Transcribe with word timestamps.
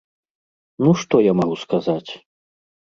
Ну, 0.87 0.95
што 1.03 1.15
я 1.31 1.37
магу 1.43 1.55
сказаць?! 1.67 2.11